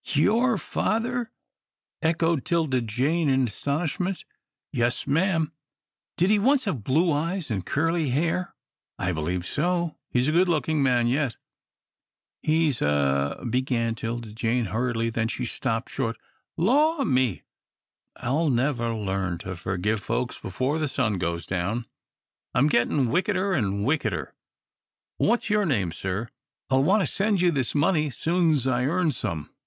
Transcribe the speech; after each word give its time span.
"Your 0.15 0.57
father!" 0.57 1.29
echoed 2.01 2.43
'Tilda 2.43 2.81
Jane, 2.81 3.29
in 3.29 3.45
astonishment. 3.45 4.25
"Yes, 4.73 5.05
ma'am." 5.05 5.51
"Did 6.17 6.31
he 6.31 6.39
once 6.39 6.63
have 6.63 6.83
blue 6.83 7.11
eyes 7.11 7.51
an' 7.51 7.61
curly 7.61 8.09
hair?" 8.09 8.55
"I 8.97 9.11
believe 9.11 9.45
so. 9.45 9.99
He's 10.09 10.27
a 10.27 10.31
good 10.31 10.49
looking 10.49 10.81
man 10.81 11.05
yet." 11.05 11.35
"He's 12.41 12.81
a" 12.81 13.45
began 13.51 13.93
'Tilda 13.93 14.31
Jane, 14.31 14.65
hurriedly, 14.73 15.11
then 15.11 15.27
she 15.27 15.45
stopped 15.45 15.91
short. 15.91 16.17
"Law 16.57 17.03
me 17.03 17.43
I'll 18.15 18.49
never 18.49 18.95
learn 18.95 19.37
to 19.45 19.55
forgive 19.55 20.01
folks 20.01 20.39
before 20.39 20.79
the 20.79 20.87
sun 20.87 21.19
goes 21.19 21.45
down; 21.45 21.85
I'm 22.55 22.69
gettin' 22.69 23.11
wickeder 23.11 23.53
an' 23.53 23.83
wickeder. 23.83 24.33
What's 25.17 25.51
your 25.51 25.67
name, 25.67 25.91
sir? 25.91 26.29
I'll 26.71 26.83
want 26.83 27.03
to 27.03 27.05
send 27.07 27.39
you 27.41 27.51
this 27.51 27.75
money 27.75 28.09
soon's 28.09 28.65
I 28.65 28.85
earn 28.85 29.11
some." 29.11 29.51